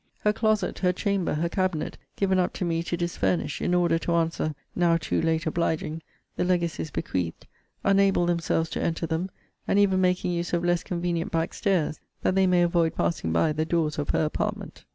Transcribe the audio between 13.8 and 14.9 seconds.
of her apartment!